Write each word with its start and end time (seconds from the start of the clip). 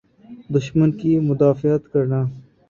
دشمن 0.55 0.89
کی 0.99 1.11
مدافعت 1.19 1.81
کرنا۔ 1.93 2.21